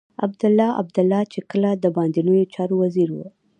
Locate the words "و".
3.11-3.17